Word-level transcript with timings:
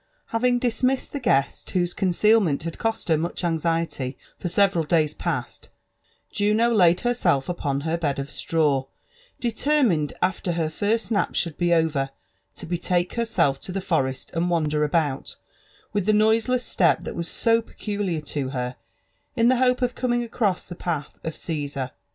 Having 0.29 0.57
dismissed 0.57 1.13
the 1.13 1.19
guest 1.19 1.69
whose 1.69 1.93
concealment 1.93 2.63
had 2.63 2.79
cost 2.79 3.07
her 3.07 3.19
much 3.19 3.43
anxiety 3.43 4.17
for 4.35 4.47
several 4.47 4.83
days 4.83 5.13
past, 5.13 5.69
Juno 6.31 6.71
laid 6.73 7.01
herself 7.01 7.47
upon 7.47 7.81
her 7.81 7.99
hed 8.01 8.17
of 8.17 8.31
straw, 8.31 8.85
determined, 9.39 10.13
after 10.19 10.53
her 10.53 10.71
first 10.71 11.11
nap 11.11 11.35
should 11.35 11.55
be 11.55 11.71
over, 11.71 12.09
to 12.55 12.65
betake 12.65 13.13
herself 13.13 13.61
to 13.61 13.71
the 13.71 13.79
forest 13.79 14.31
and 14.33 14.49
wander 14.49 14.83
about, 14.83 15.35
with 15.93 16.07
the 16.07 16.13
noiseless 16.13 16.65
step 16.65 17.01
that 17.01 17.13
was 17.15 17.27
so 17.27 17.61
peculiar 17.61 18.21
to 18.21 18.49
her, 18.49 18.77
in 19.35 19.49
the 19.49 19.57
hope 19.57 19.83
of 19.83 19.93
coming 19.93 20.23
across 20.23 20.65
the 20.65 20.73
path 20.73 21.19
of 21.23 21.35
Caesar. 21.35 21.91